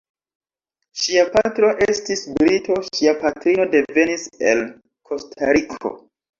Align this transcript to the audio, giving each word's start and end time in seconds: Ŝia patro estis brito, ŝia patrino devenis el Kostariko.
Ŝia 1.01 1.25
patro 1.35 1.69
estis 1.87 2.25
brito, 2.41 2.79
ŝia 2.89 3.15
patrino 3.21 3.69
devenis 3.77 4.27
el 4.55 4.67
Kostariko. 5.15 5.97